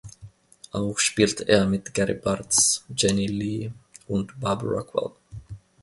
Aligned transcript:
Auch 0.71 0.97
spielte 0.97 1.47
er 1.47 1.67
mit 1.67 1.93
Gary 1.93 2.15
Bartz, 2.15 2.83
Jeanne 2.89 3.27
Lee 3.27 3.71
und 4.07 4.33
Bob 4.39 4.63
Rockwell. 4.63 5.11